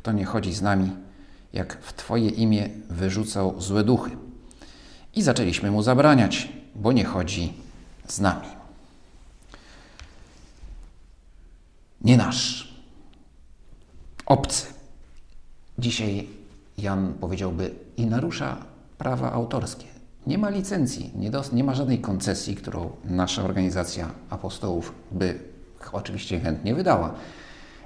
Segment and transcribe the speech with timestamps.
[0.00, 0.90] kto nie chodzi z nami,
[1.52, 4.10] jak w Twoje imię wyrzucał złe duchy.
[5.14, 7.52] I zaczęliśmy mu zabraniać, bo nie chodzi
[8.08, 8.46] z nami.
[12.00, 12.74] Nie nasz,
[14.26, 14.66] obcy.
[15.78, 16.28] Dzisiaj
[16.78, 18.56] Jan powiedziałby i narusza
[18.98, 19.86] prawa autorskie.
[20.26, 25.38] Nie ma licencji, nie, do, nie ma żadnej koncesji, którą nasza organizacja apostołów by
[25.92, 27.14] oczywiście chętnie wydała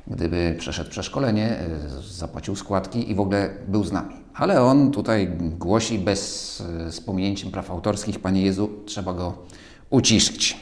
[0.06, 1.60] gdyby przeszedł przeszkolenie,
[1.98, 4.14] y, zapłacił składki i w ogóle był z nami.
[4.34, 9.38] Ale on tutaj głosi bez y, z pominięciem praw autorskich, Panie Jezu, trzeba go
[9.90, 10.56] uciszyć.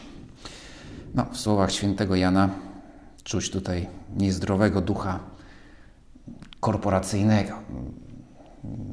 [1.14, 2.48] No, w słowach świętego Jana
[3.24, 5.20] czuć tutaj niezdrowego ducha
[6.60, 7.52] korporacyjnego.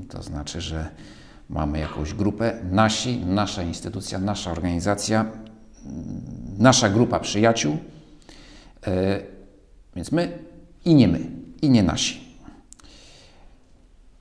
[0.09, 0.89] To znaczy, że
[1.49, 5.25] mamy jakąś grupę, nasi, nasza instytucja, nasza organizacja,
[6.57, 7.77] nasza grupa przyjaciół,
[8.87, 9.38] y,
[9.99, 10.39] więc my
[10.85, 12.21] i nie my, i nie nasi.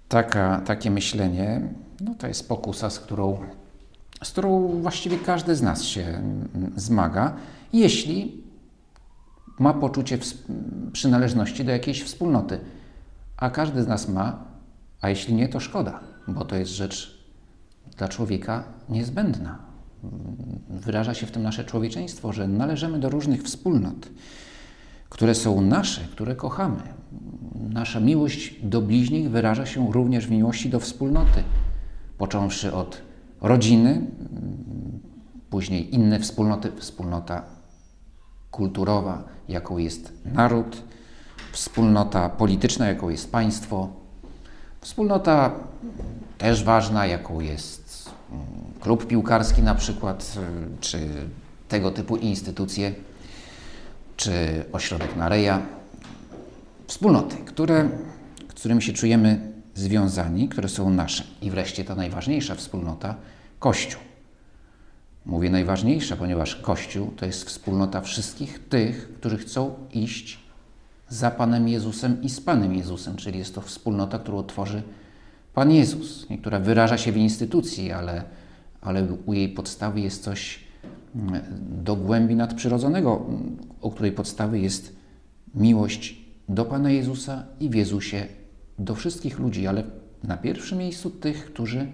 [0.08, 1.60] Taka, takie myślenie
[2.00, 3.38] no to jest pokusa, z którą,
[4.24, 7.36] z którą właściwie każdy z nas się mm, zmaga,
[7.72, 8.42] jeśli
[9.58, 10.18] ma poczucie
[10.92, 12.60] przynależności do jakiejś wspólnoty.
[13.36, 14.44] A każdy z nas ma,
[15.00, 17.24] a jeśli nie, to szkoda, bo to jest rzecz
[17.96, 19.58] dla człowieka niezbędna.
[20.70, 24.08] Wyraża się w tym nasze człowieczeństwo, że należymy do różnych wspólnot
[25.08, 26.82] które są nasze, które kochamy.
[27.54, 31.42] Nasza miłość do bliźnich wyraża się również w miłości do wspólnoty,
[32.18, 33.02] począwszy od
[33.40, 34.06] rodziny,
[35.50, 37.42] później inne wspólnoty, wspólnota
[38.50, 40.82] kulturowa, jaką jest naród,
[41.52, 43.88] wspólnota polityczna, jaką jest państwo,
[44.80, 45.50] wspólnota
[46.38, 48.44] też ważna, jaką jest mm,
[48.80, 50.38] klub piłkarski na przykład,
[50.80, 51.08] czy
[51.68, 52.94] tego typu instytucje
[54.18, 55.62] czy ośrodek Nareja,
[56.86, 57.88] wspólnoty, które,
[58.48, 61.24] którymi się czujemy związani, które są nasze.
[61.42, 63.14] I wreszcie ta najważniejsza wspólnota
[63.58, 64.00] Kościół.
[65.26, 70.38] Mówię najważniejsza, ponieważ Kościół to jest wspólnota wszystkich tych, którzy chcą iść
[71.08, 74.82] za Panem Jezusem i z Panem Jezusem, czyli jest to wspólnota, którą tworzy
[75.54, 78.24] Pan Jezus, która wyraża się w instytucji, ale,
[78.80, 80.67] ale u jej podstawy jest coś
[81.84, 83.26] do głębi nadprzyrodzonego,
[83.80, 84.96] o której podstawy jest
[85.54, 88.26] miłość do Pana Jezusa i w Jezusie
[88.78, 89.84] do wszystkich ludzi, ale
[90.22, 91.92] na pierwszym miejscu tych, którzy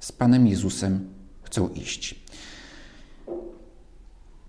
[0.00, 1.08] z Panem Jezusem
[1.42, 2.20] chcą iść.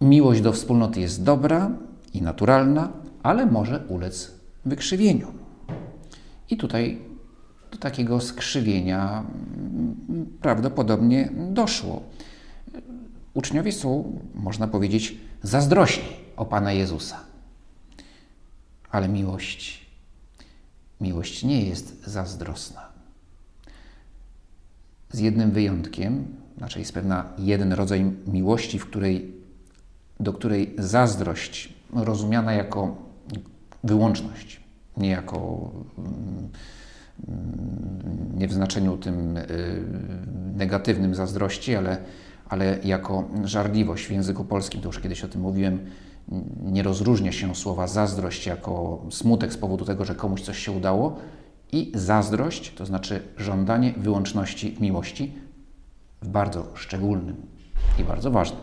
[0.02, 1.72] Miłość do wspólnoty jest dobra
[2.14, 2.92] i naturalna,
[3.24, 4.32] ale może ulec
[4.66, 5.28] wykrzywieniu.
[6.50, 7.02] I tutaj
[7.72, 9.24] do takiego skrzywienia
[10.42, 12.02] prawdopodobnie doszło.
[13.38, 17.20] Uczniowie są, można powiedzieć, zazdrośni o Pana Jezusa.
[18.92, 19.86] Ale miłość,
[21.02, 22.90] miłość nie jest zazdrosna.
[25.12, 26.26] Z jednym wyjątkiem,
[26.58, 29.34] znaczy jest pewna jeden rodzaj miłości, w której,
[30.20, 32.96] do której zazdrość rozumiana jako
[33.84, 34.62] wyłączność,
[34.98, 36.50] nie jako mm,
[38.38, 39.44] nie w znaczeniu tym y,
[40.56, 41.98] negatywnym zazdrości, ale
[42.50, 45.80] ale jako żarliwość w języku polskim, to już kiedyś o tym mówiłem,
[46.64, 51.20] nie rozróżnia się słowa zazdrość jako smutek z powodu tego, że komuś coś się udało
[51.72, 55.34] i zazdrość, to znaczy żądanie wyłączności miłości
[56.22, 57.36] w bardzo szczególnym
[58.00, 58.62] i bardzo ważnym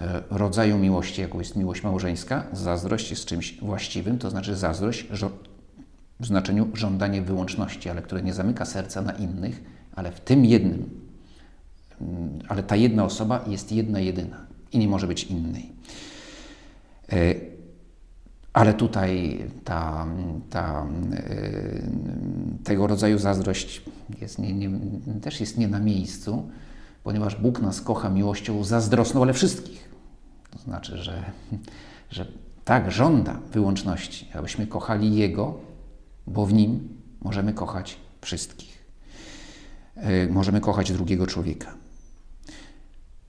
[0.00, 2.44] e, rodzaju miłości, jaką jest miłość małżeńska.
[2.52, 5.06] Zazdrość jest czymś właściwym, to znaczy zazdrość
[6.20, 9.62] w znaczeniu żądanie wyłączności, ale które nie zamyka serca na innych,
[9.94, 11.07] ale w tym jednym
[12.48, 15.72] ale ta jedna osoba jest jedna, jedyna i nie może być innej.
[17.12, 17.34] E,
[18.52, 20.06] ale tutaj ta,
[20.50, 21.22] ta, e,
[22.64, 23.82] tego rodzaju zazdrość
[24.20, 24.70] jest nie, nie,
[25.20, 26.48] też jest nie na miejscu,
[27.04, 29.88] ponieważ Bóg nas kocha miłością zazdrosną, ale wszystkich.
[30.50, 31.24] To znaczy, że,
[32.10, 32.26] że
[32.64, 35.58] tak żąda wyłączności, abyśmy kochali Jego,
[36.26, 36.88] bo w Nim
[37.20, 38.84] możemy kochać wszystkich.
[39.96, 41.74] E, możemy kochać drugiego człowieka.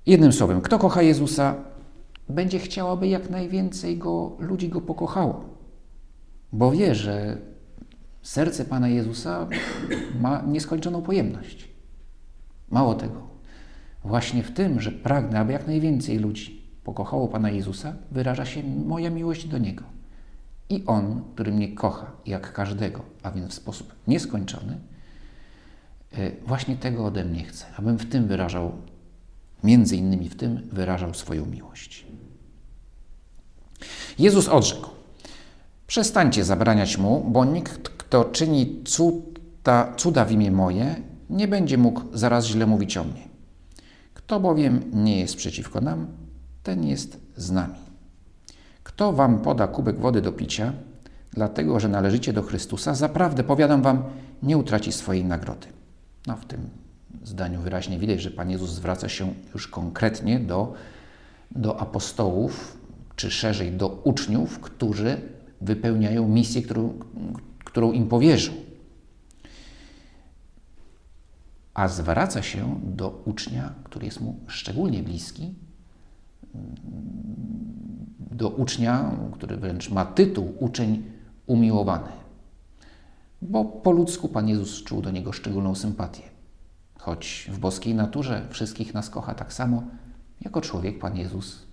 [0.10, 1.56] Jednym słowem, kto kocha Jezusa,
[2.30, 5.46] będzie chciał, aby jak najwięcej go, ludzi go pokochało,
[6.54, 7.38] bo wie, że
[8.22, 9.48] serce Pana Jezusa
[10.22, 11.70] ma nieskończoną pojemność.
[12.70, 13.22] Mało tego,
[14.04, 19.10] właśnie w tym, że pragnę, aby jak najwięcej ludzi pokochało Pana Jezusa, wyraża się moja
[19.10, 19.84] miłość do Niego.
[20.70, 24.78] I On, który mnie kocha, jak każdego, a więc w sposób nieskończony,
[26.12, 28.72] e, właśnie tego ode mnie chce, abym w tym wyrażał,
[29.64, 32.06] między innymi w tym wyrażał swoją miłość.
[34.20, 34.90] Jezus odrzekł:
[35.88, 40.96] Przestańcie zabraniać mu, bo nikt, kto czyni cuda, cuda w imię moje,
[41.30, 43.30] nie będzie mógł zaraz źle mówić o mnie.
[44.14, 46.08] Kto bowiem nie jest przeciwko nam,
[46.64, 47.80] ten jest z nami.
[48.84, 50.74] Kto wam poda kubek wody do picia,
[51.32, 54.04] dlatego że należycie do Chrystusa, zaprawdę powiadam wam,
[54.44, 55.68] nie utraci swojej nagrody.
[56.28, 56.70] No, w tym
[57.24, 60.74] zdaniu wyraźnie widać, że Pan Jezus zwraca się już konkretnie do,
[61.52, 62.78] do apostołów,
[63.16, 65.22] czy szerzej do uczniów, którzy
[65.62, 67.00] wypełniają misję, którą,
[67.64, 68.54] którą im powierzył.
[71.74, 75.54] A zwraca się do ucznia, który jest mu szczególnie bliski,
[78.32, 81.04] do ucznia, który wręcz ma tytuł uczeń
[81.48, 82.12] umiłowany.
[83.42, 86.29] Bo po ludzku Pan Jezus czuł do niego szczególną sympatię.
[87.00, 89.84] Choć w boskiej naturze wszystkich nas kocha tak samo,
[90.42, 91.68] jako człowiek Pan Jezus,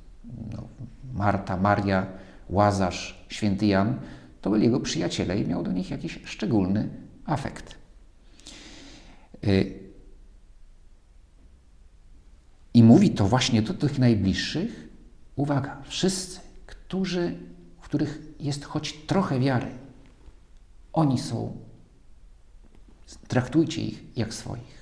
[0.53, 0.69] no,
[1.15, 2.07] Marta, Maria,
[2.49, 4.01] Łazarz, święty Jan,
[4.41, 6.89] to byli jego przyjaciele i miał do nich jakiś szczególny
[7.25, 7.75] afekt.
[9.45, 9.81] Y,
[12.75, 14.89] I mówi to właśnie do tych najbliższych.
[15.37, 17.37] Uwaga, wszyscy, którzy,
[17.81, 19.71] w których jest choć trochę wiary,
[20.93, 21.57] oni są,
[23.29, 24.76] traktujcie ich jak swoich.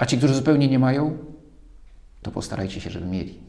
[0.00, 1.18] A ci, którzy zupełnie nie mają,
[2.22, 3.40] to postarajcie się, żeby mieli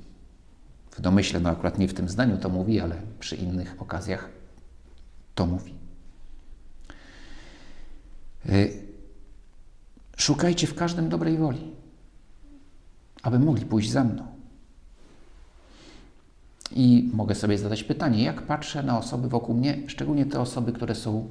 [0.91, 4.29] w domyśle, no akurat nie w tym zdaniu to mówi, ale przy innych okazjach
[5.35, 5.73] to mówi.
[8.49, 8.83] Y,
[10.17, 11.71] szukajcie w każdym dobrej woli,
[13.23, 14.27] aby mogli pójść za mną.
[16.71, 20.95] I mogę sobie zadać pytanie, jak patrzę na osoby wokół mnie, szczególnie te osoby, które
[20.95, 21.29] są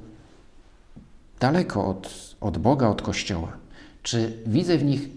[1.39, 3.61] daleko od, od Boga, od Kościoła.
[4.03, 5.09] Czy widzę w nich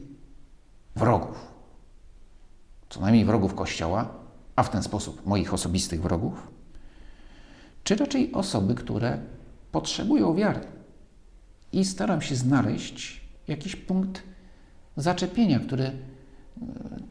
[0.97, 1.55] wrogów?
[2.89, 4.09] Co najmniej wrogów Kościoła,
[4.57, 6.49] a w ten sposób moich osobistych wrogów,
[7.85, 9.19] czy raczej osoby, które
[9.73, 10.61] potrzebują wiary.
[11.73, 14.23] I staram się znaleźć jakiś punkt
[14.97, 15.93] zaczepienia, który,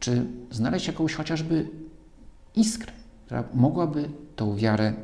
[0.00, 1.68] czy znaleźć jakąś chociażby
[2.56, 2.92] iskrę,
[3.26, 4.94] która mogłaby tą wiarę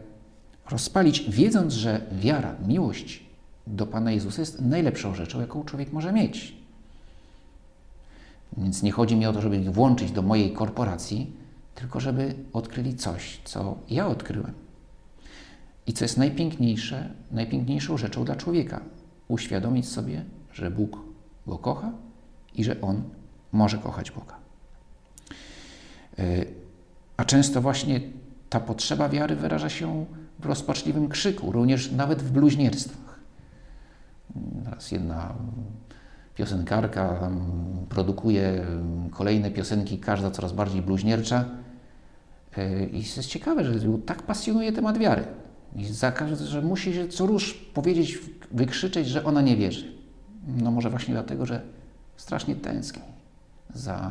[0.70, 3.22] rozpalić, wiedząc, że wiara, miłość
[3.66, 6.59] do Pana Jezusa jest najlepszą rzeczą, jaką człowiek może mieć.
[8.56, 11.36] Więc nie chodzi mi o to, żeby ich włączyć do mojej korporacji,
[11.74, 14.52] tylko żeby odkryli coś, co ja odkryłem.
[15.86, 18.80] I co jest najpiękniejsze, najpiękniejszą rzeczą dla człowieka
[19.28, 20.98] uświadomić sobie, że Bóg
[21.46, 21.92] go kocha
[22.54, 23.02] i że on
[23.52, 24.36] może kochać Boga.
[26.18, 26.44] E,
[27.16, 28.00] a często właśnie
[28.50, 30.06] ta potrzeba wiary wyraża się
[30.38, 33.20] w rozpaczliwym krzyku, również nawet w bluźnierstwach.
[34.64, 35.34] Teraz jedna
[36.40, 37.30] piosenkarka
[37.88, 38.66] produkuje
[39.10, 41.44] kolejne piosenki, każda coraz bardziej bluźniercza
[42.56, 43.74] E, I jest ciekawe, że
[44.06, 45.24] tak pasjonuje temat wiary.
[45.76, 46.12] I za,
[46.44, 48.18] że musi się co róż powiedzieć,
[48.52, 49.92] wykrzyczeć, że ona nie wierzy.
[50.46, 51.62] No może właśnie dlatego, że
[52.16, 53.02] strasznie tęskni
[53.74, 54.10] za,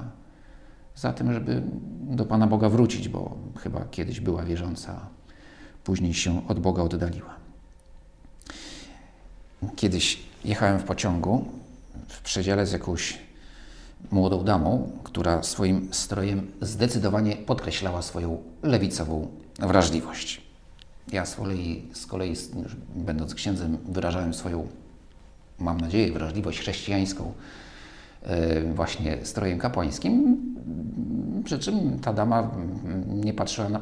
[0.96, 1.62] za tym, żeby
[2.02, 5.08] do Pana Boga wrócić, bo chyba kiedyś była wierząca,
[5.84, 7.36] później się od Boga oddaliła.
[9.76, 11.46] Kiedyś jechałem w pociągu
[12.08, 13.18] w przedziale z jakąś
[14.12, 19.28] młodą damą, która swoim strojem zdecydowanie podkreślała swoją lewicową
[19.60, 20.42] wrażliwość.
[21.12, 22.36] Ja z kolei, z kolei
[22.96, 24.68] będąc księdzem, wyrażałem swoją,
[25.60, 27.34] mam nadzieję, wrażliwość chrześcijańską
[28.24, 30.38] e, właśnie strojem kapłańskim,
[31.44, 32.52] przy czym ta dama
[33.08, 33.82] nie patrzyła na,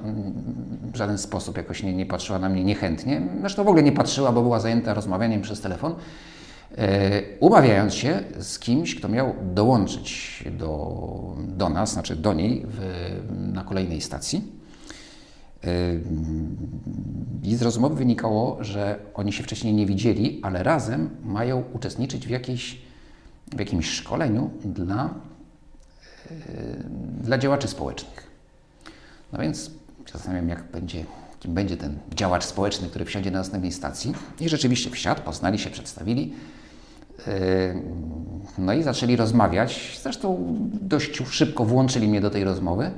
[0.93, 3.21] w żaden sposób, jakoś nie, nie patrzyła na mnie niechętnie.
[3.39, 5.95] Zresztą w ogóle nie patrzyła, bo była zajęta rozmawianiem przez telefon.
[6.77, 12.81] E, umawiając się z kimś, kto miał dołączyć do, do nas, znaczy do niej w,
[13.53, 14.51] na kolejnej stacji.
[15.63, 15.69] E,
[17.43, 22.29] I z rozmowy wynikało, że oni się wcześniej nie widzieli, ale razem mają uczestniczyć w,
[22.29, 22.81] jakiejś,
[23.55, 25.09] w jakimś szkoleniu dla,
[26.31, 26.33] e,
[27.21, 28.27] dla działaczy społecznych.
[29.33, 29.71] No więc
[30.13, 31.05] zastanawiam, jak będzie,
[31.39, 34.13] kim będzie ten działacz społeczny, który wsiądzie na następnej stacji.
[34.39, 36.33] I rzeczywiście wsiadł, poznali się, przedstawili.
[37.17, 37.81] Yy,
[38.57, 39.99] no i zaczęli rozmawiać.
[40.03, 42.91] Zresztą dość szybko włączyli mnie do tej rozmowy.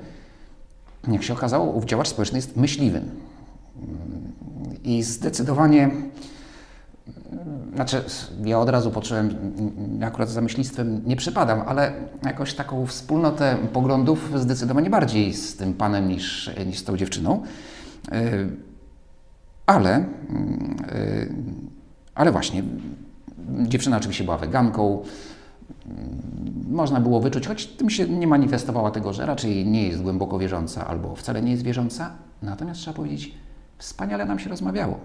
[1.07, 3.09] Jak się okazało, ów działacz społeczny jest myśliwym.
[4.83, 5.91] I zdecydowanie,
[7.75, 8.03] znaczy
[8.45, 9.35] ja od razu poczułem,
[10.01, 11.93] akurat za myślistwem nie przypadam, ale
[12.25, 17.43] jakoś taką wspólnotę poglądów zdecydowanie bardziej z tym panem niż, niż z tą dziewczyną.
[19.65, 20.05] Ale,
[22.15, 22.63] ale właśnie,
[23.67, 25.03] dziewczyna oczywiście była weganką,
[26.69, 30.87] można było wyczuć, choć tym się nie manifestowała tego, że raczej nie jest głęboko wierząca
[30.87, 32.11] albo wcale nie jest wierząca.
[32.41, 33.33] Natomiast trzeba powiedzieć,
[33.77, 34.99] wspaniale nam się rozmawiało.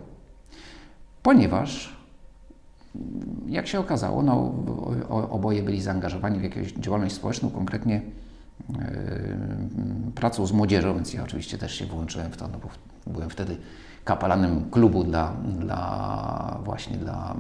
[1.23, 1.97] Ponieważ,
[3.49, 4.53] jak się okazało, no,
[5.31, 8.03] oboje byli zaangażowani w jakąś działalność społeczną, konkretnie
[8.69, 8.77] yy,
[10.15, 12.69] pracą z młodzieżą, więc ja oczywiście też się włączyłem w to, no bo
[13.13, 13.57] byłem wtedy
[14.05, 16.24] kapelanem klubu dla, dla
[16.65, 17.37] właśnie dla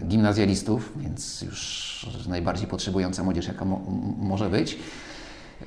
[0.00, 3.80] y, gimnazjalistów, więc już najbardziej potrzebująca młodzież, jaka mo
[4.18, 4.78] może być.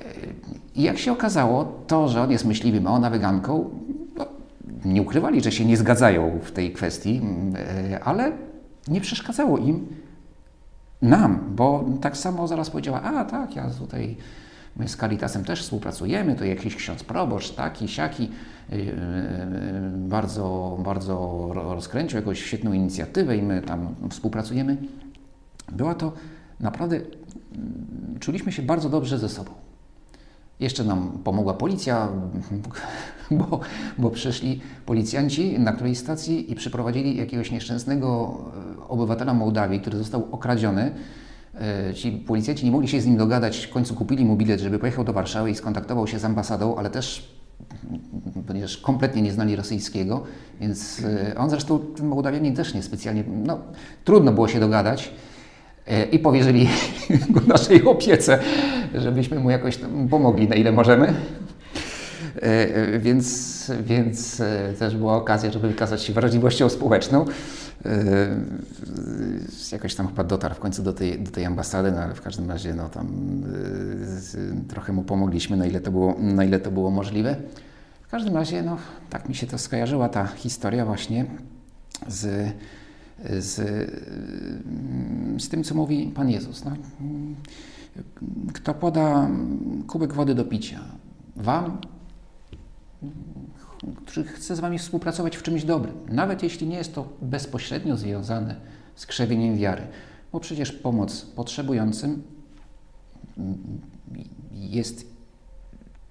[0.74, 3.70] I jak się okazało, to, że on jest myśliwym, a ona weganką,
[4.16, 4.26] no,
[4.84, 7.20] nie ukrywali, że się nie zgadzają w tej kwestii,
[7.92, 8.32] y, ale
[8.88, 9.86] nie przeszkadzało im
[11.02, 14.16] nam, bo tak samo zaraz powiedziała, a tak, ja tutaj
[14.76, 18.30] My z Caritasem też współpracujemy, to jakiś ksiądz proboszcz, taki, siaki,
[18.70, 18.92] yy, yy,
[19.94, 24.76] bardzo, bardzo rozkręcił jakąś świetną inicjatywę i my tam współpracujemy.
[25.72, 26.12] Była to
[26.60, 29.50] naprawdę, mm, czuliśmy się bardzo dobrze ze sobą.
[30.60, 32.08] Jeszcze nam pomogła policja,
[33.30, 33.60] bo,
[33.98, 38.38] bo przyszli policjanci na którejś stacji i przyprowadzili jakiegoś nieszczęsnego
[38.78, 40.92] e, obywatela Mołdawii, który został okradziony
[41.94, 45.04] ci policjanci nie mogli się z nim dogadać, w końcu kupili mu bilet, żeby pojechał
[45.04, 47.32] do Warszawy i skontaktował się z ambasadą, ale też
[48.46, 50.22] ponieważ kompletnie nie znali rosyjskiego,
[50.60, 53.58] więc e, on zresztą, ten Mołdawianin też niespecjalnie, no
[54.04, 55.10] trudno było się dogadać
[55.86, 56.68] e, i powierzyli
[57.30, 58.38] go naszej opiece,
[58.94, 59.78] żebyśmy mu jakoś
[60.10, 61.14] pomogli na ile możemy.
[62.98, 64.42] Więc, więc
[64.78, 67.24] też była okazja, żeby wykazać się wrażliwością społeczną.
[69.72, 72.48] Jakoś tam chyba dotarł w końcu do tej, do tej ambasady, no ale w każdym
[72.50, 73.08] razie no, tam
[74.68, 77.36] trochę mu pomogliśmy, na ile, to było, na ile to było możliwe.
[78.02, 78.76] W każdym razie, no,
[79.10, 81.26] tak mi się to skojarzyła ta historia właśnie
[82.08, 82.52] z,
[83.38, 83.54] z,
[85.38, 86.64] z tym, co mówi Pan Jezus.
[86.64, 86.72] No,
[88.52, 89.28] kto poda
[89.86, 90.80] kubek wody do picia
[91.36, 91.78] Wam,
[94.06, 98.56] który chce z Wami współpracować w czymś dobrym, nawet jeśli nie jest to bezpośrednio związane
[98.96, 99.82] z krzewieniem wiary,
[100.32, 102.22] bo przecież pomoc potrzebującym
[104.52, 105.12] jest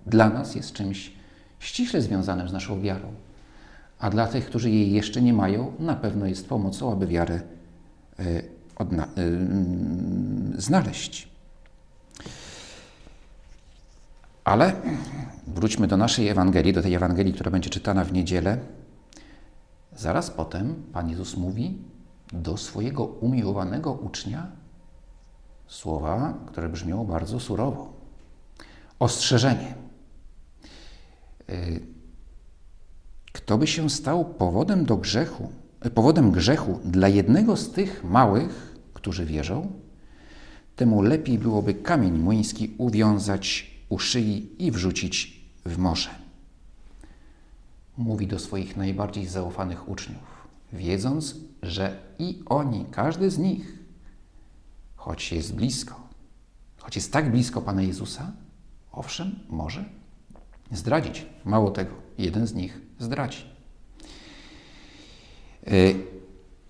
[0.06, 1.12] dla nas jest czymś
[1.60, 3.14] ściśle związanym z naszą wiarą,
[4.00, 7.42] a dla tych, którzy jej jeszcze nie mają, na pewno jest pomocą, aby wiarę
[8.20, 8.44] y, y,
[10.62, 11.28] znaleźć.
[14.44, 14.74] Ale
[15.62, 18.58] wróćmy do naszej Ewangelii, do tej Ewangelii, która będzie czytana w niedzielę.
[19.96, 21.78] Zaraz potem Pan Jezus mówi
[22.34, 24.52] do swojego umiłowanego ucznia
[25.68, 27.94] słowa, które brzmią bardzo surowo.
[29.00, 29.76] Ostrzeżenie.
[31.50, 31.86] Y,
[33.32, 35.50] kto by się stał powodem do grzechu,
[35.94, 39.72] powodem grzechu dla jednego z tych małych, którzy wierzą,
[40.76, 46.10] temu lepiej byłoby kamień młyński uwiązać u szyi i wrzucić w morze.
[47.98, 53.80] Mówi do swoich najbardziej zaufanych uczniów, wiedząc, że i oni, każdy z nich,
[54.96, 56.02] choć jest blisko,
[56.78, 58.32] choć jest tak blisko Pana Jezusa,
[58.92, 59.86] owszem, może
[60.72, 61.26] zdradzić.
[61.46, 63.46] Mało tego, jeden z nich zdradzi.
[65.68, 65.96] Y,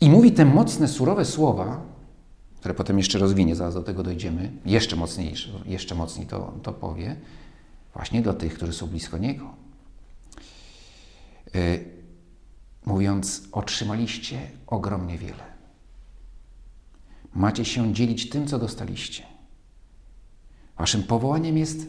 [0.01, 1.81] I mówi te mocne, surowe słowa,
[2.59, 7.15] które potem jeszcze rozwinie, zaraz do tego dojdziemy, jeszcze mocniejsze, jeszcze mocniej to, to powie,
[7.93, 9.55] właśnie do tych, którzy są blisko Niego.
[11.53, 11.85] Yy,
[12.85, 15.51] mówiąc, otrzymaliście ogromnie wiele.
[17.33, 19.23] Macie się dzielić tym, co dostaliście.
[20.77, 21.87] Waszym powołaniem jest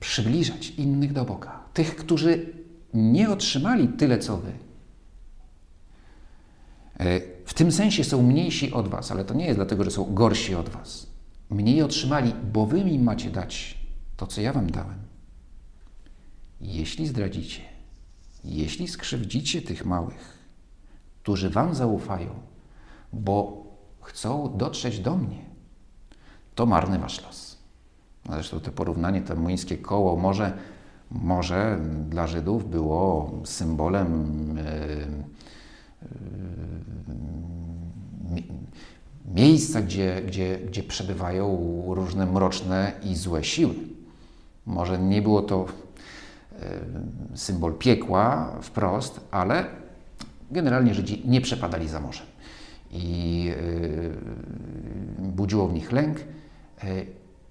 [0.00, 1.60] przybliżać innych do Boga.
[1.74, 2.52] Tych, którzy
[2.94, 4.52] nie otrzymali tyle, co wy.
[6.98, 10.14] E, w tym sensie są mniejsi od Was, ale to nie jest dlatego, że są
[10.14, 11.06] gorsi od Was.
[11.50, 13.78] Mniej otrzymali, bo Wy im macie dać
[14.16, 14.98] to, co ja Wam dałem.
[16.60, 17.60] Jeśli zdradzicie,
[18.44, 20.38] jeśli skrzywdzicie tych małych,
[21.22, 22.30] którzy Wam zaufają,
[23.12, 23.64] bo
[24.00, 25.44] chcą dotrzeć do mnie,
[26.54, 27.58] to marny Wasz los.
[28.28, 30.58] Zresztą to porównanie, to młyńskie koło może,
[31.10, 34.56] może dla Żydów było symbolem.
[34.56, 35.40] Yy,
[39.34, 43.74] miejsca, gdzie, gdzie, gdzie przebywają różne mroczne i złe siły.
[44.66, 45.66] Może nie było to
[47.34, 49.66] symbol piekła wprost, ale
[50.50, 52.26] generalnie Żydzi nie przepadali za morzem.
[52.90, 53.52] I
[55.18, 56.18] budziło w nich lęk.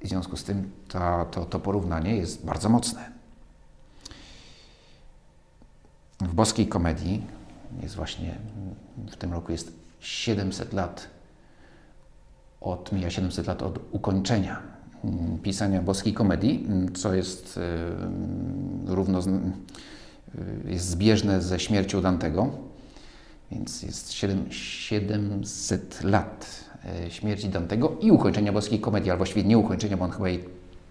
[0.01, 3.11] W związku z tym to, to, to porównanie jest bardzo mocne.
[6.21, 7.25] W boskiej komedii
[7.81, 8.35] jest właśnie,
[9.11, 11.07] w tym roku jest 700 lat
[12.61, 14.78] od, mija 700 lat od ukończenia
[15.43, 17.61] pisania boskiej komedii, mm, co jest y,
[18.93, 22.49] równo, y, jest zbieżne ze śmiercią Dantego,
[23.51, 26.65] więc jest 7, 700 lat
[27.07, 30.43] y, śmierci Dantego i ukończenia boskiej komedii, albo właściwie nie ukończenia, bo on chyba jej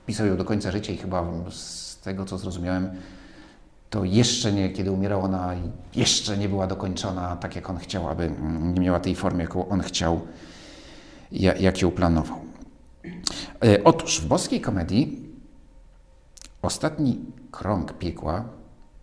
[0.06, 2.90] pisał ją do końca życia i chyba z tego, co zrozumiałem,
[3.90, 5.54] to jeszcze nie, kiedy umierał ona,
[5.94, 8.32] jeszcze nie była dokończona tak, jak on chciał, aby
[8.74, 10.20] nie miała tej formy, jaką on chciał,
[11.32, 12.47] jak ją planował.
[13.64, 15.28] E, otóż w boskiej komedii
[16.62, 17.18] ostatni
[17.50, 18.44] krąg piekła,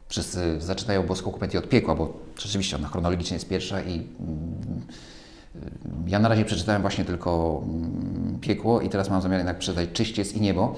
[0.07, 4.85] wszyscy zaczynają boską komedię od piekła, bo rzeczywiście ona chronologicznie jest pierwsza i mm,
[6.07, 10.33] ja na razie przeczytałem właśnie tylko mm, piekło i teraz mam zamiar jednak przeczytać czyściec
[10.33, 10.75] i niebo.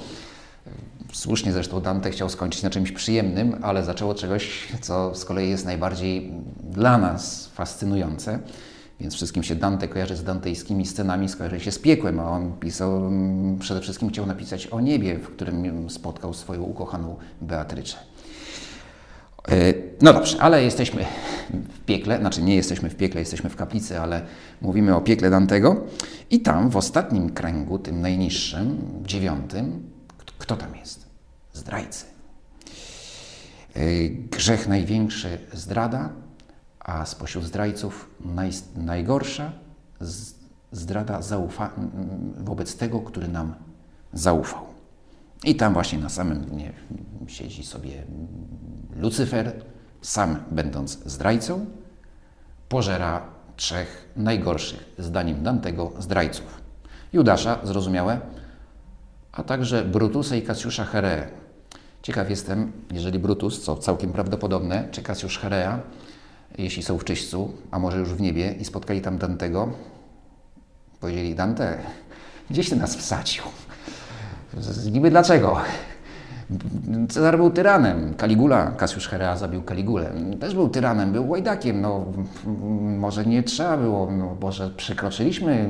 [1.13, 5.65] Słusznie zresztą Dante chciał skończyć na czymś przyjemnym, ale zaczęło czegoś, co z kolei jest
[5.65, 8.39] najbardziej dla nas fascynujące.
[8.99, 13.07] Więc wszystkim się Dante kojarzy z dantejskimi scenami, skojarzy się z piekłem, a on pisał,
[13.07, 17.97] mm, przede wszystkim chciał napisać o niebie, w którym spotkał swoją ukochaną Beatrycze.
[19.47, 21.05] E, no dobrze, ale jesteśmy
[21.49, 24.21] w piekle, znaczy nie jesteśmy w piekle, jesteśmy w kaplicy, ale
[24.61, 25.85] mówimy o piekle Dantego.
[26.29, 29.89] I tam w ostatnim kręgu, tym najniższym, dziewiątym,
[30.37, 31.05] kto tam jest?
[31.53, 32.05] Zdrajcy.
[33.75, 36.09] E, grzech największy zdrada,
[36.87, 39.51] a spośród zdrajców naj, najgorsza
[40.71, 41.71] zdrada zaufa
[42.37, 43.55] wobec tego, który nam
[44.13, 44.61] zaufał.
[45.43, 46.73] I tam właśnie na samym dnie
[47.27, 48.03] siedzi sobie
[48.95, 49.63] Lucyfer,
[50.01, 51.65] sam będąc zdrajcą,
[52.69, 53.21] pożera
[53.55, 56.61] trzech najgorszych, zdaniem Dantego, zdrajców.
[57.13, 58.19] Judasza, zrozumiałe,
[59.31, 61.27] a także Brutusa i Kasiusza Herea.
[62.01, 65.79] Ciekaw jestem, jeżeli Brutus, co całkiem prawdopodobne, czy Kasiusz Herea,
[66.57, 69.69] jeśli są w czyśćcu, a może już w niebie i spotkali tam Dantego,
[70.99, 71.77] powiedzieli, Dante,
[72.49, 73.43] gdzieś ty nas wsadził?
[74.91, 75.57] Niby dlaczego?
[77.09, 82.05] Cezar był tyranem, Kaligula, Kasiusz Herea zabił Kaligulę, też był tyranem, był łajdakiem, no
[82.97, 85.69] może nie trzeba było, no, może przekroczyliśmy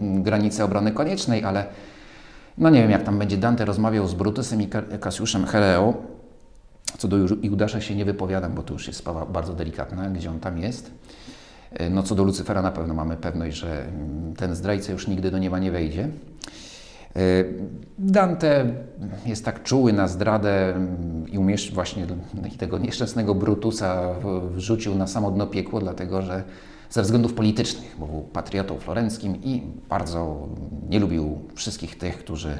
[0.00, 1.66] granicę obrony koniecznej, ale
[2.58, 4.68] no nie wiem, jak tam będzie Dante rozmawiał z Brutusem i
[5.00, 5.94] Kasiuszem Hereo.
[6.98, 10.40] Co do Judasza się nie wypowiadam, bo to już jest sprawa bardzo delikatna, gdzie on
[10.40, 10.90] tam jest.
[11.72, 15.30] E, no co do Lucyfera na pewno mamy pewność, że mm, ten zdrajca już nigdy
[15.30, 16.08] do nieba nie wejdzie.
[17.16, 17.20] E,
[17.98, 18.66] Dante
[19.26, 22.06] jest tak czuły na zdradę mm, i umieszcz właśnie
[22.58, 24.14] tego nieszczęsnego Brutusa
[24.50, 26.42] wrzucił na samo dno piekło, dlatego że
[26.90, 30.48] ze względów politycznych, bo był patriotą florenckim i bardzo
[30.88, 32.58] nie lubił wszystkich tych, którzy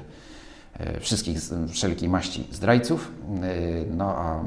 [1.00, 3.12] wszystkich wszelkiej maści zdrajców.
[3.42, 4.44] E, no a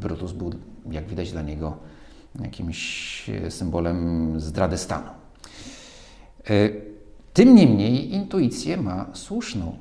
[0.00, 0.52] Brutus był,
[0.90, 1.76] jak widać, dla niego
[2.40, 5.10] jakimś symbolem zdrady stanu.
[6.50, 6.68] E,
[7.32, 9.76] tym niemniej intuicję ma słuszną.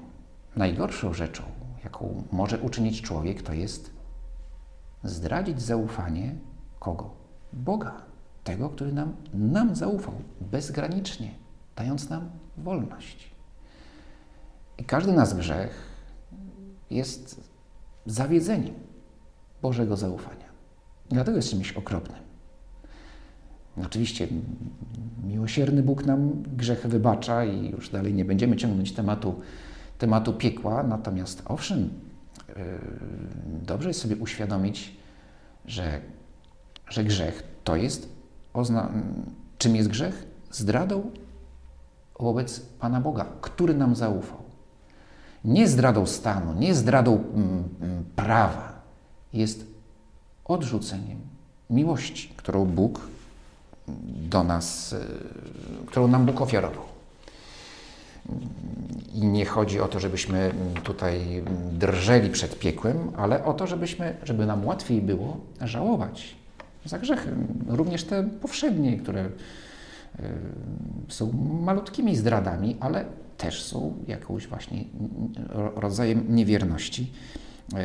[0.55, 1.43] Najgorszą rzeczą,
[1.83, 3.91] jaką może uczynić człowiek, to jest
[5.03, 6.35] zdradzić zaufanie
[6.79, 7.09] kogo?
[7.53, 8.01] Boga
[8.43, 11.31] tego, który nam, nam zaufał bezgranicznie,
[11.75, 13.31] dając nam wolność.
[14.77, 15.90] I każdy nasz grzech
[16.91, 17.51] jest
[18.05, 18.75] zawiedzeniem
[19.61, 20.45] Bożego zaufania.
[21.09, 22.19] Dlatego jest czymś okropnym.
[23.85, 24.27] Oczywiście
[25.23, 29.39] miłosierny Bóg nam grzech wybacza i już dalej nie będziemy ciągnąć tematu,
[29.97, 31.89] tematu piekła, natomiast owszem,
[32.49, 32.55] yy,
[33.65, 34.97] dobrze jest sobie uświadomić,
[35.65, 36.01] że,
[36.89, 38.21] że grzech to jest
[39.57, 40.27] czym jest grzech?
[40.51, 41.11] Zdradą
[42.19, 44.37] wobec Pana Boga, który nam zaufał.
[45.45, 48.71] Nie zdradą stanu, nie zdradą mm, mm, prawa.
[49.33, 49.65] Jest
[50.45, 51.19] odrzuceniem
[51.69, 53.01] miłości, którą Bóg
[54.29, 56.83] do nas, y, którą nam Bóg ofiarował.
[59.13, 60.51] I nie chodzi o to, żebyśmy
[60.83, 66.35] tutaj drżeli przed piekłem, ale o to, żebyśmy, żeby nam łatwiej było żałować
[66.85, 67.29] za grzechy,
[67.67, 69.29] również te powszednie, które y,
[71.09, 73.05] są malutkimi zdradami, ale
[73.41, 74.83] też są jakąś właśnie
[75.75, 77.11] rodzajem niewierności.
[77.73, 77.77] Y,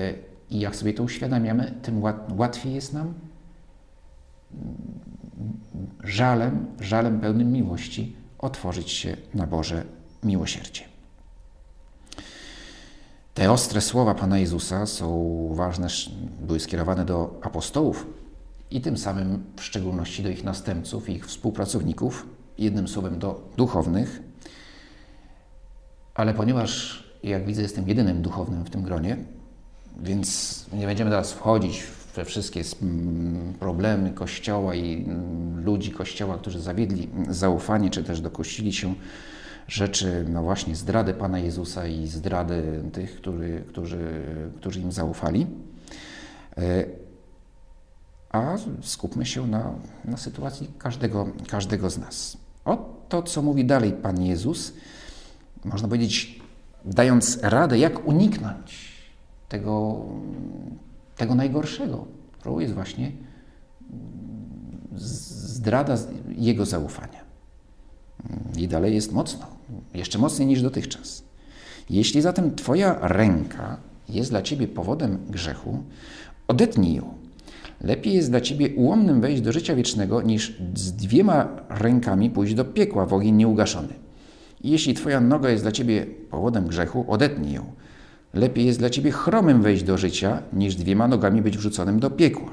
[0.51, 2.03] I jak sobie to uświadamiamy, tym
[2.37, 3.15] łatwiej jest nam
[4.55, 4.75] mm,
[6.05, 9.85] żalem, żalem pełnym miłości otworzyć się na Boże
[10.23, 10.83] miłosierdzie.
[13.35, 15.89] Te ostre słowa Pana Jezusa są ważne,
[16.41, 18.07] były skierowane do apostołów,
[18.71, 22.27] i tym samym w szczególności do ich następców ich współpracowników,
[22.59, 24.23] jednym słowem do duchownych.
[26.17, 29.17] Ale ponieważ, jak widzę, jestem jedynym duchownym w tym gronie,
[30.03, 31.83] więc nie będziemy teraz wchodzić
[32.15, 32.63] we wszystkie
[33.61, 38.95] problemy Kościoła i mm, ludzi Kościoła, którzy zawiedli zaufanie, czy też dokościli się
[39.69, 44.23] rzeczy, no właśnie zdrady Pana Jezusa i zdrady tych, którzy, którzy,
[44.57, 45.47] którzy im zaufali.
[46.59, 46.85] E,
[48.31, 49.73] a skupmy się na,
[50.05, 52.37] na sytuacji każdego, każdego z nas.
[52.65, 54.73] Oto, co mówi dalej Pan Jezus,
[55.67, 56.41] można powiedzieć,
[56.85, 58.97] dając radę, jak uniknąć
[59.49, 60.05] tego,
[61.17, 62.07] tego najgorszego,
[62.43, 63.13] to jest właśnie
[64.97, 65.97] zdrada
[66.29, 67.27] Jego zaufania.
[68.57, 69.47] I dalej jest mocno,
[69.95, 71.25] jeszcze mocniej niż dotychczas.
[71.91, 73.77] Jeśli zatem Twoja ręka
[74.09, 75.83] jest dla Ciebie powodem grzechu,
[76.49, 77.15] odetnij ją.
[77.81, 82.65] Lepiej jest dla Ciebie ułomnym wejść do życia wiecznego, niż z dwiema rękami pójść do
[82.65, 84.06] piekła w ogień nieugaszony.
[84.67, 87.65] Jeśli Twoja noga jest dla Ciebie powodem grzechu, odetnij ją.
[88.35, 92.51] Lepiej jest dla ciebie chromym wejść do życia, niż dwiema nogami być wrzuconym do piekła.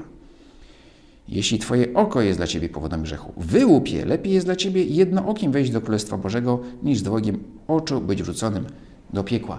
[1.28, 4.04] Jeśli twoje oko jest dla ciebie powodem grzechu, wyłup je.
[4.04, 8.66] Lepiej jest dla ciebie jednookiem wejść do Królestwa Bożego, niż dwogiem oczu być wrzuconym
[9.12, 9.58] do piekła.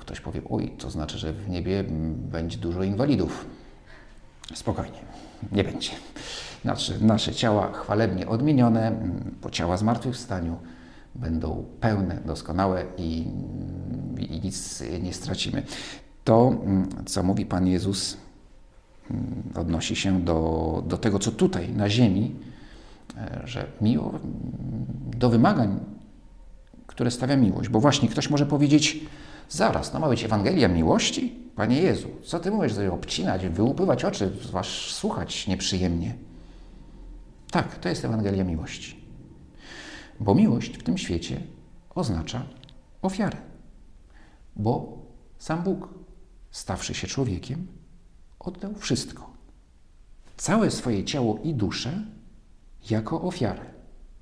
[0.00, 1.84] Ktoś powie, oj, to znaczy, że w niebie
[2.32, 3.46] będzie dużo inwalidów.
[4.54, 4.98] Spokojnie,
[5.52, 5.90] nie będzie.
[6.62, 8.92] Znaczy, nasze ciała chwalebnie odmienione,
[9.40, 10.56] po ciała zmartwychwstaniu,
[11.14, 13.26] będą pełne, doskonałe i,
[14.18, 15.62] i nic nie stracimy.
[16.24, 18.16] To, mm, co mówi Pan Jezus,
[19.10, 22.34] mm, odnosi się do, do tego, co tutaj na ziemi,
[23.16, 24.20] e, że miło, mm,
[25.16, 25.80] do wymagań,
[26.86, 27.68] które stawia miłość.
[27.68, 29.00] Bo właśnie ktoś może powiedzieć,
[29.48, 31.44] zaraz, no ma być Ewangelia miłości?
[31.56, 36.14] Panie Jezu, co Ty mówisz, żeby obcinać, wyłupywać oczy, zwłaszcza słuchać nieprzyjemnie?
[37.50, 39.03] Tak, to jest Ewangelia miłości.
[40.20, 41.40] Bo miłość w tym świecie
[41.94, 42.46] oznacza
[43.02, 43.36] ofiarę.
[44.56, 44.98] Bo
[45.38, 45.88] sam Bóg,
[46.50, 47.66] stawszy się człowiekiem,
[48.40, 49.30] oddał wszystko.
[50.36, 52.04] Całe swoje ciało i duszę
[52.90, 53.62] jako ofiarę,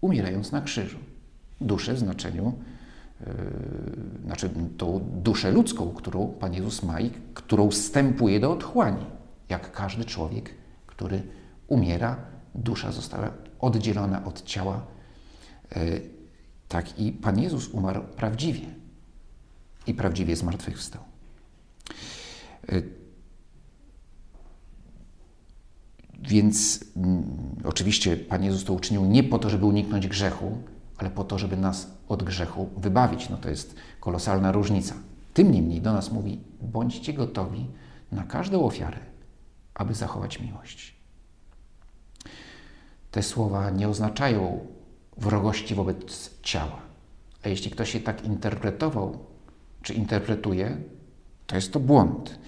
[0.01, 0.99] umierając na krzyżu.
[1.61, 2.53] Duszę w znaczeniu,
[3.21, 3.27] yy,
[4.25, 9.05] znaczy tą duszę ludzką, którą Pan Jezus ma i którą wstępuje do otchłani.
[9.49, 10.55] Jak każdy człowiek,
[10.87, 11.23] który
[11.69, 12.17] umiera,
[12.55, 14.87] dusza została oddzielona od ciała
[16.69, 18.67] tak i Pan Jezus umarł prawdziwie
[19.87, 21.03] i prawdziwie zmartwychwstał.
[22.69, 22.83] E,
[26.19, 27.25] więc mm,
[27.65, 30.59] oczywiście Pan Jezus to uczynił nie po to, żeby uniknąć grzechu,
[30.99, 33.29] ale po to, żeby nas od grzechu wybawić.
[33.29, 34.95] No to jest kolosalna różnica.
[35.35, 37.67] Tym niemniej do nas mówi: bądźcie gotowi
[38.13, 38.99] na każdą ofiarę,
[39.75, 40.95] aby zachować miłość.
[43.11, 44.67] Te słowa nie oznaczają
[45.17, 46.79] wrogości wobec ciała.
[47.45, 49.19] A jeśli ktoś je tak interpretował,
[49.83, 50.77] czy interpretuje,
[51.47, 52.39] to jest to błąd.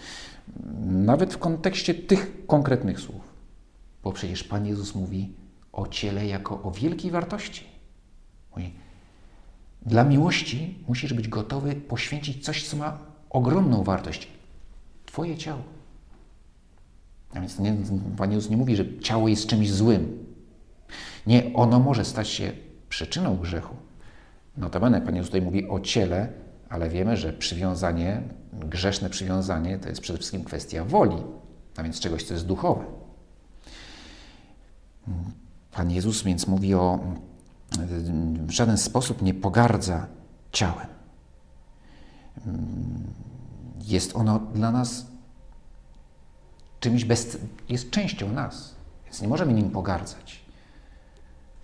[0.87, 3.35] Nawet w kontekście tych konkretnych słów.
[4.05, 5.33] Bo przecież Pan Jezus mówi
[5.73, 7.65] o ciele jako o wielkiej wartości.
[8.57, 8.73] Mówi,
[9.87, 12.99] dla miłości musisz być gotowy poświęcić coś, co ma
[13.31, 14.29] ogromną wartość.
[15.07, 15.63] Twoje ciało.
[17.35, 17.77] A więc nie,
[18.17, 20.24] Pan Jezus nie mówi, że ciało jest czymś złym.
[21.27, 22.53] Nie, ono może stać się
[22.89, 23.77] przyczyną grzechu.
[24.57, 26.33] Notabene Pan Jezus tutaj mówi o ciele,
[26.69, 31.17] ale wiemy, że przywiązanie, grzeszne przywiązanie to jest przede wszystkim kwestia woli,
[31.77, 32.85] a więc czegoś, co jest duchowe.
[35.73, 36.99] Pan Jezus więc mówi o
[38.47, 40.07] w żaden sposób nie pogardza
[40.53, 40.87] ciałem.
[43.81, 45.07] Jest ono dla nas
[46.81, 50.44] czymś bez, jest częścią nas, więc nie możemy nim pogardzać.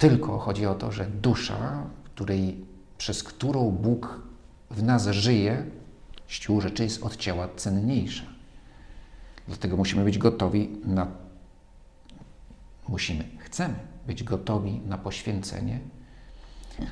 [0.00, 2.64] Tylko chodzi o to, że dusza, której,
[2.98, 4.22] przez którą Bóg
[4.70, 5.66] w nas żyje,
[6.26, 8.24] siłą rzeczy jest od ciała cenniejsza.
[9.48, 11.06] Dlatego musimy być gotowi na.
[12.88, 13.74] Musimy, chcemy
[14.06, 15.80] być gotowi na poświęcenie
[16.78, 16.86] yy,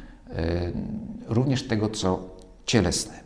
[1.26, 3.20] również tego, co cielesne.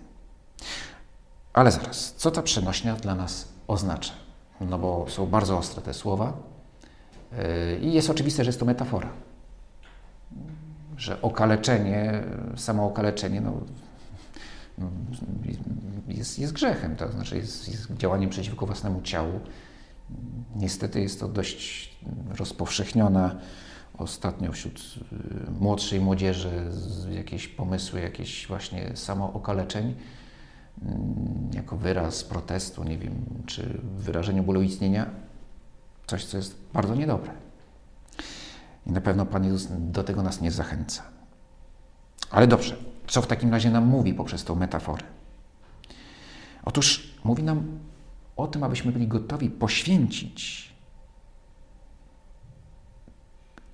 [1.52, 4.12] Ale zaraz, co ta przenośnia dla nas oznacza?
[4.60, 6.32] No bo są bardzo ostre te słowa
[7.32, 9.10] yy, i jest oczywiste, że jest to metafora
[10.96, 12.22] że okaleczenie,
[12.56, 13.60] samo okaleczenie no,
[16.08, 19.40] jest, jest grzechem, to znaczy jest, jest działaniem przeciwko własnemu ciału.
[20.56, 21.96] Niestety jest to dość
[22.38, 23.36] rozpowszechniona
[23.98, 24.94] ostatnio wśród
[25.48, 26.70] y, młodszej młodzieży
[27.10, 29.94] jakieś pomysły, jakieś właśnie samo okaleczeń
[30.82, 35.06] mm, jako wyraz protestu, nie wiem, czy wyrażenie bólu istnienia,
[36.06, 37.32] Coś, co jest bardzo niedobre.
[38.86, 41.02] I na pewno Pan Jezus do tego nas nie zachęca.
[42.30, 45.04] Ale dobrze, co w takim razie nam mówi poprzez tą metaforę?
[46.64, 47.78] Otóż mówi nam
[48.36, 50.72] o tym, abyśmy byli gotowi poświęcić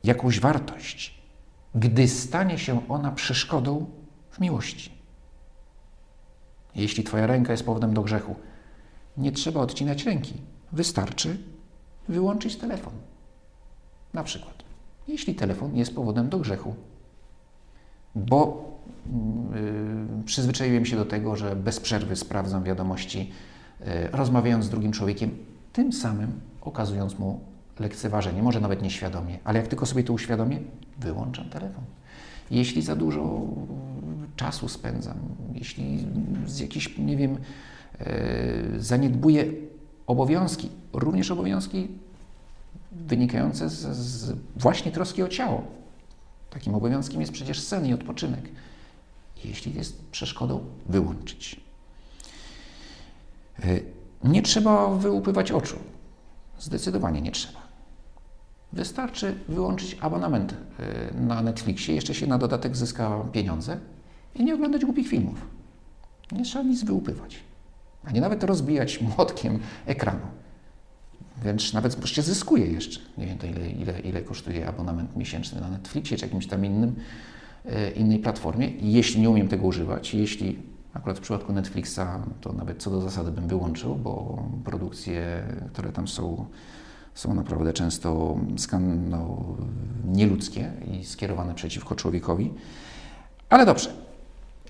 [0.05, 1.23] jakąś wartość,
[1.75, 3.87] gdy stanie się ona przeszkodą
[4.31, 4.99] w miłości.
[6.75, 8.37] Jeśli Twoja ręka jest powodem do grzechu,
[9.17, 10.35] nie trzeba odcinać ręki.
[10.73, 11.39] Wystarczy
[12.09, 12.93] wyłączyć telefon.
[14.15, 14.58] Na przykład,
[15.09, 16.75] jeśli telefon jest powodem do grzechu,
[18.15, 18.69] bo
[20.19, 23.31] yy, przyzwyczaiłem się do tego, że bez przerwy sprawdzam wiadomości,
[23.81, 25.31] yy, rozmawiając z drugim człowiekiem,
[25.73, 27.41] tym samym okazując mu
[27.81, 30.59] lekceważenie, może nawet nieświadomie, ale jak tylko sobie to uświadomię,
[30.99, 31.85] wyłączam telefon.
[32.51, 33.41] Jeśli za dużo
[34.37, 35.17] czasu spędzam,
[35.55, 36.07] jeśli
[36.47, 37.37] z jakichś, nie wiem,
[38.79, 39.45] zaniedbuję
[40.07, 41.89] obowiązki, również obowiązki
[42.93, 45.65] wynikające z, z właśnie troski o ciało.
[46.51, 48.49] Takim obowiązkiem jest przecież sen i odpoczynek.
[49.45, 51.61] Jeśli jest przeszkodą, wyłączyć.
[53.65, 53.85] Yy,
[54.25, 55.77] nie trzeba wyłupywać oczu.
[56.59, 57.59] Zdecydowanie nie trzeba.
[58.73, 60.55] Wystarczy wyłączyć abonament
[61.15, 63.79] yy, na Netflixie, jeszcze się na dodatek zyska pieniądze
[64.35, 65.47] i nie oglądać głupich filmów.
[66.33, 67.41] Nie trzeba nic wyłupywać,
[68.05, 70.27] a nie nawet rozbijać młotkiem ekranu.
[71.43, 73.01] Wręcz nawet się zyskuje jeszcze.
[73.19, 76.95] Nie wiem, to ile, ile, ile kosztuje abonament miesięczny na Netflixie czy jakimś tam innym,
[77.65, 78.71] yy, innej platformie.
[78.81, 80.59] Jeśli nie umiem tego używać, jeśli
[80.95, 82.01] akurat w przypadku Netflixa
[82.41, 86.47] to nawet co do zasady bym wyłączył, bo produkcje, które tam są,
[87.15, 88.37] są naprawdę często
[89.09, 89.45] no,
[90.05, 92.53] nieludzkie i skierowane przeciwko człowiekowi.
[93.49, 93.93] Ale dobrze,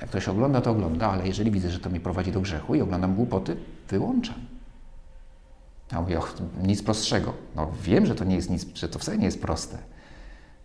[0.00, 2.80] jak ktoś ogląda, to ogląda, ale jeżeli widzę, że to mnie prowadzi do grzechu i
[2.80, 3.56] oglądam głupoty,
[3.88, 4.57] wyłączam.
[5.90, 7.32] A mówię, och, nic prostszego.
[7.56, 9.78] No wiem, że to nie jest nic, że to wcale nie jest proste.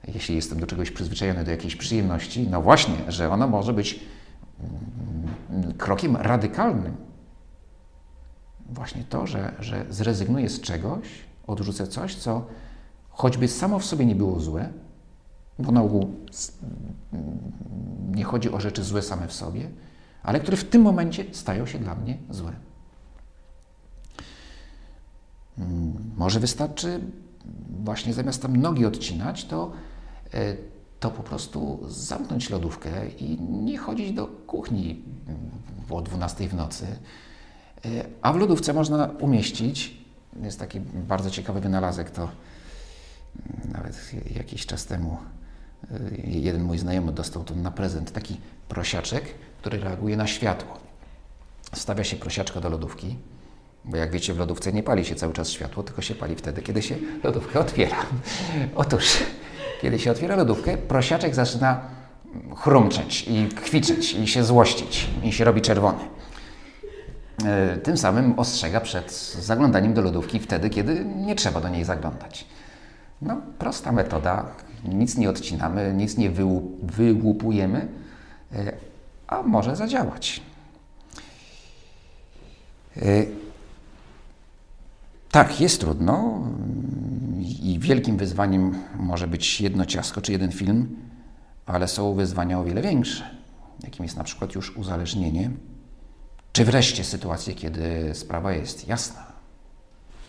[0.08, 4.00] Jeśli jestem do czegoś przyzwyczajony, do jakiejś przyjemności, no właśnie, że ona może być
[5.50, 6.96] mm, krokiem radykalnym.
[8.70, 11.08] Właśnie to, że, że zrezygnuję z czegoś,
[11.48, 12.46] odrzucę coś, co
[13.10, 14.70] choćby samo w sobie nie było złe,
[15.60, 16.16] bo na ogół
[18.12, 19.70] nie chodzi o rzeczy złe same w sobie,
[20.24, 22.54] ale które w tym momencie stają się dla mnie złe.
[25.58, 27.00] Mm, może wystarczy
[27.84, 29.72] właśnie zamiast tam nogi odcinać, to,
[30.34, 30.56] e,
[31.00, 35.02] to po prostu zamknąć lodówkę i nie chodzić do kuchni
[35.90, 36.86] o 12 w nocy.
[37.86, 37.90] E,
[38.22, 39.98] a w lodówce można umieścić,
[40.44, 42.30] jest taki bardzo ciekawy wynalazek, to
[43.72, 45.18] nawet jakiś czas temu
[45.92, 48.38] e, jeden mój znajomy dostał to na prezent, taki
[48.68, 49.26] prosiaczek,
[49.60, 50.78] który reaguje na światło.
[51.74, 53.16] Stawia się prosiaczka do lodówki,
[53.86, 56.62] bo jak wiecie, w lodówce nie pali się cały czas światło, tylko się pali wtedy,
[56.62, 57.98] kiedy się lodówkę otwiera.
[58.76, 59.18] Otóż,
[59.82, 61.82] kiedy się otwiera lodówkę, prosiaczek zaczyna
[62.58, 66.00] chrumczeć i kwiczeć i się złościć i się robi czerwony.
[67.46, 72.46] E, tym samym ostrzega przed zaglądaniem do lodówki wtedy, kiedy nie trzeba do niej zaglądać.
[73.22, 74.46] No, prosta metoda.
[74.86, 76.32] Nic nie odcinamy, nic nie
[76.82, 77.88] wyłupujemy,
[78.56, 78.74] e,
[79.28, 80.42] a może zadziałać.
[85.34, 86.48] E, tak, jest trudno
[87.62, 90.96] i wielkim wyzwaniem może być jedno ciasko czy jeden film,
[91.66, 93.30] ale są wyzwania o wiele większe,
[93.84, 95.52] jakim jest na przykład już uzależnienie,
[96.52, 99.26] czy wreszcie sytuacje, kiedy sprawa jest jasna.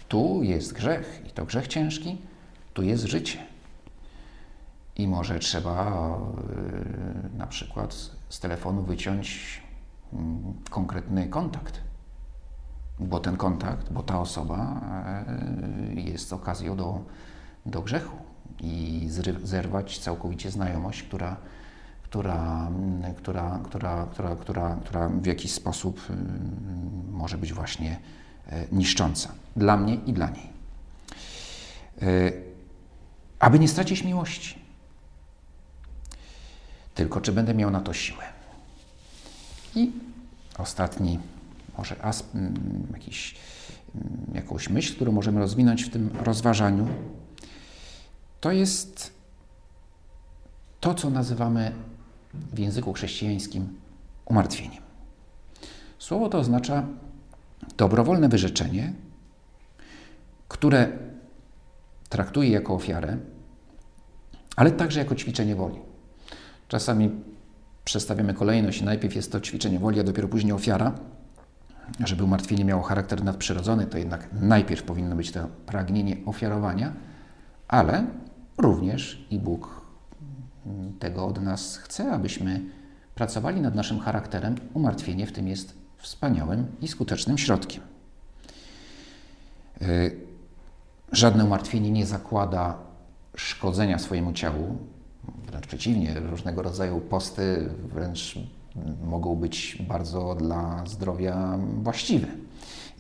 [0.09, 2.19] Tu jest grzech i to grzech ciężki,
[2.75, 3.39] tu jest życie.
[4.97, 6.19] I może trzeba
[7.33, 7.95] yy, na przykład
[8.29, 9.61] z telefonu wyciąć
[10.13, 10.19] yy,
[10.71, 11.81] konkretny kontakt
[12.99, 14.81] bo ten kontakt, bo ta osoba
[15.97, 17.05] e, jest okazją do,
[17.67, 18.17] do grzechu
[18.61, 19.07] i
[19.43, 21.37] zerwać całkowicie znajomość, która,
[22.03, 22.71] która,
[23.17, 26.15] która, która, która, która, która w jakiś sposób y,
[27.11, 27.99] może być właśnie
[28.47, 30.49] e, niszcząca dla mnie i dla niej.
[32.03, 32.33] E,
[33.39, 34.59] aby nie stracić miłości.
[36.95, 38.25] Tylko czy będę miał na to siłę?
[39.75, 39.93] I
[40.59, 41.19] ostatni
[41.79, 42.27] może asp,
[42.93, 43.37] jakiś,
[44.35, 46.89] jakąś myśl, którą możemy rozwinąć w tym rozważaniu,
[48.41, 49.13] to jest
[50.81, 51.73] to, co nazywamy
[52.35, 53.79] w języku chrześcijańskim
[54.25, 54.83] umartwieniem.
[55.99, 56.87] Słowo to oznacza
[57.77, 58.93] dobrowolne wyrzeczenie,
[60.49, 60.93] które
[62.09, 63.17] traktuje jako ofiarę,
[64.57, 65.79] ale także jako ćwiczenie woli.
[66.69, 67.11] Czasami
[67.85, 70.95] przestawiamy kolejność, najpierw jest to ćwiczenie woli, a dopiero później ofiara,
[72.05, 76.93] żeby umartwienie miało charakter nadprzyrodzony, to jednak najpierw powinno być to pragnienie ofiarowania,
[77.69, 78.07] ale
[78.59, 79.85] również i Bóg
[80.99, 82.61] tego od nas chce, abyśmy
[83.15, 84.55] pracowali nad naszym charakterem.
[84.75, 87.83] Umartwienie w tym jest wspaniałym i skutecznym środkiem.
[89.83, 90.21] Y,
[91.13, 92.79] żadne umartwienie nie zakłada
[93.37, 94.79] szkodzenia swojemu ciału,
[95.47, 98.39] wręcz przeciwnie, różnego rodzaju posty wręcz
[99.05, 102.27] mogą być bardzo dla zdrowia właściwe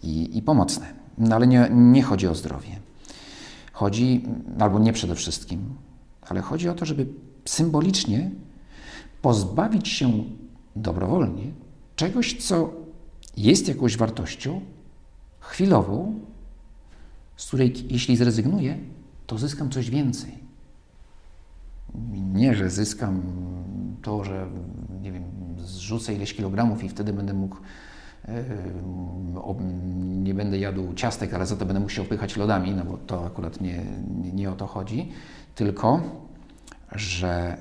[0.02, 0.86] i, i pomocne.
[1.18, 2.68] No ale nie, nie chodzi o zdrowie.
[3.72, 4.24] Chodzi,
[4.58, 5.74] albo nie przede wszystkim,
[6.22, 7.06] ale chodzi o to, żeby
[7.44, 8.30] symbolicznie
[9.22, 10.24] pozbawić się
[10.76, 11.44] dobrowolnie
[11.96, 12.70] czegoś, co
[13.36, 14.60] jest jakąś wartością
[15.40, 16.20] chwilową,
[17.36, 18.78] z której jeśli zrezygnuję,
[19.26, 20.44] to zyskam coś więcej.
[22.32, 23.22] Nie, że zyskam
[24.02, 24.46] to, że
[25.64, 27.56] zrzucę ileś kilogramów i wtedy będę mógł,
[30.04, 33.60] nie będę jadł ciastek, ale za to będę musiał pychać lodami, no bo to akurat
[33.60, 33.84] nie,
[34.32, 35.12] nie o to chodzi,
[35.54, 36.00] tylko,
[36.92, 37.56] że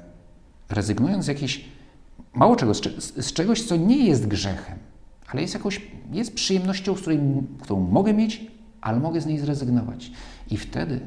[0.70, 1.66] rezygnując z jakiejś,
[2.34, 4.78] mało czego, z czegoś, co nie jest grzechem,
[5.28, 7.20] ale jest jakąś, jest przyjemnością, z której,
[7.62, 10.12] którą mogę mieć, ale mogę z niej zrezygnować.
[10.52, 11.00] I wtedy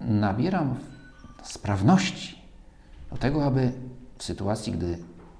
[0.00, 0.74] nabieram
[1.42, 2.38] sprawności
[3.10, 3.72] do tego, aby
[4.18, 4.98] w sytuacji, gdy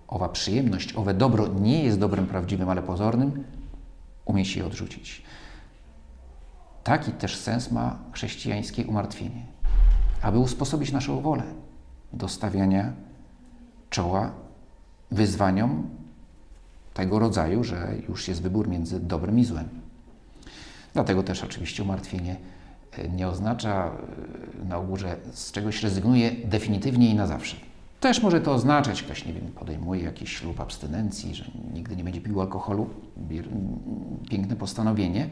[0.08, 3.44] owa przyjemność, owe dobro nie jest dobrem prawdziwym, ale pozornym,
[4.24, 5.22] umieć je odrzucić.
[6.84, 9.46] Taki też sens ma chrześcijańskie umartwienie,
[10.22, 11.42] aby usposobić naszą wolę
[12.12, 12.92] do stawiania
[13.90, 14.30] czoła
[15.10, 15.90] wyzwaniom
[16.94, 19.68] tego rodzaju, że już jest wybór między dobrem i złem.
[20.94, 22.36] Dlatego też oczywiście umartwienie
[22.92, 23.90] e, nie oznacza
[24.64, 27.56] e, na ogół, że z czegoś rezygnuje definitywnie i na zawsze.
[28.06, 32.20] Też może to oznaczać, ktoś nie wiem, podejmuje jakiś ślub abstynencji, że nigdy nie będzie
[32.20, 32.90] pił alkoholu.
[34.30, 35.30] Piękne postanowienie.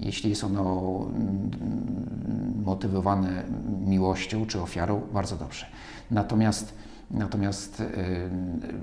[0.00, 1.06] Jeśli jest ono
[2.64, 3.42] motywowane
[3.86, 5.66] miłością czy ofiarą, bardzo dobrze.
[6.10, 6.74] Natomiast,
[7.10, 7.82] natomiast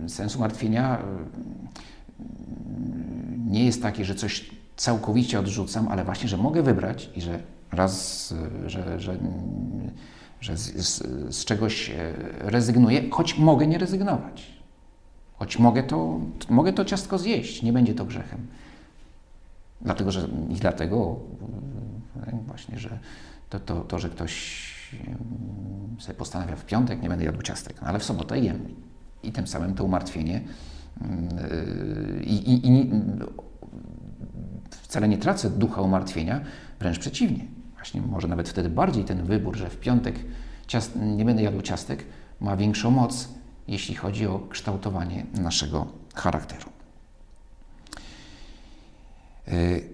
[0.08, 0.98] sens umartwienia
[3.48, 7.40] nie jest taki, że coś całkowicie odrzucam, ale właśnie, że mogę wybrać i że
[7.72, 8.34] raz,
[8.66, 9.18] że, że,
[10.42, 14.60] że z, z, z czegoś e, rezygnuję, choć mogę nie rezygnować.
[15.38, 18.48] Choć mogę to, mogę to ciastko zjeść, nie będzie to grzechem.
[19.82, 21.16] Dlatego, że i dlatego
[22.28, 23.00] e, właśnie, że
[23.50, 24.70] to, to, to, że ktoś
[26.00, 28.76] sobie postanawia w piątek, nie będę jadł ciastek, no ale w sobotę jem.
[29.24, 30.42] I tym samym to umartwienie
[31.02, 32.92] e, i, i, i
[34.72, 36.42] wcale nie tracę ducha umartwienia,
[36.80, 37.59] wręcz przeciwnie.
[37.90, 40.20] Właśnie może nawet wtedy bardziej ten wybór, że w piątek
[40.96, 42.06] nie będę jadł ciastek,
[42.40, 43.30] ma większą moc,
[43.68, 46.70] jeśli chodzi o kształtowanie naszego charakteru.
[49.48, 49.90] Y,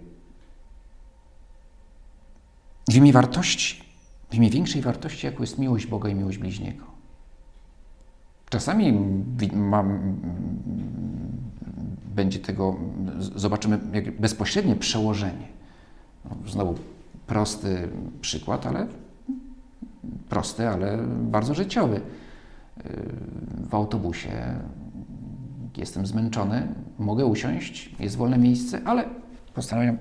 [2.90, 3.84] w imię wartości,
[4.30, 6.86] w imię większej wartości, jaką jest miłość Boga i miłość bliźniego.
[8.50, 8.94] Czasami
[9.54, 10.18] mam,
[12.16, 12.76] będzie tego,
[13.36, 13.78] zobaczymy
[14.20, 15.48] bezpośrednie przełożenie.
[16.26, 16.76] No, znowu
[17.28, 17.90] prosty
[18.22, 18.88] przykład, ale
[20.30, 22.02] prosty, ale bardzo życiowy.
[23.70, 24.60] W autobusie
[25.78, 26.68] jestem zmęczony,
[27.00, 29.06] mogę usiąść, jest wolne miejsce, ale
[29.54, 29.98] postanawiam,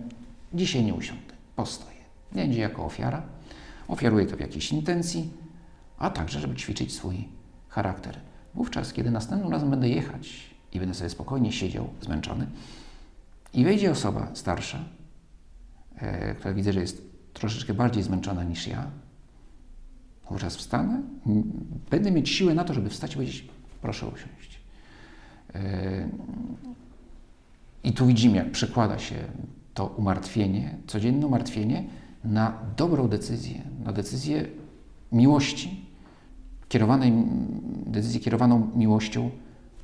[0.54, 1.98] dzisiaj nie usiądę, postoję.
[2.32, 3.22] Będzie jako ofiara,
[3.88, 5.32] ofiaruję to w jakiejś intencji,
[5.98, 7.28] a także, żeby ćwiczyć swój
[7.68, 8.16] charakter.
[8.54, 12.46] Wówczas, kiedy następnym razem będę jechać i będę sobie spokojnie siedział, zmęczony,
[13.52, 14.78] i wejdzie osoba starsza,
[15.96, 18.90] e, która widzę, że jest troszeczkę bardziej zmęczona niż ja,
[20.30, 21.02] wówczas wstanę,
[21.90, 23.48] będę mieć siłę na to, żeby wstać i powiedzieć,
[23.82, 24.60] proszę usiąść.
[25.54, 26.08] E,
[27.84, 29.14] I tu widzimy, jak przekłada się
[29.74, 31.84] to umartwienie, codzienne umartwienie
[32.24, 34.46] na dobrą decyzję, na decyzję
[35.12, 35.86] miłości,
[36.68, 37.12] kierowanej,
[37.86, 39.30] decyzję kierowaną miłością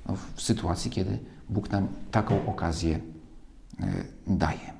[0.08, 3.00] no, w sytuacji, kiedy Bóg nam taką okazję
[3.80, 3.86] e,
[4.26, 4.79] daje.